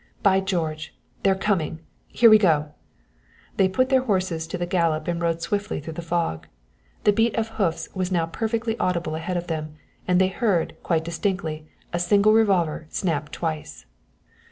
[0.23, 0.95] "By George!
[1.21, 2.71] They're coming here we go!"
[3.57, 6.47] They put their horses to the gallop and rode swiftly through the fog.
[7.03, 9.75] The beat of hoofs was now perfectly audible ahead of them,
[10.07, 13.85] and they heard, quite distinctly, a single revolver snap twice.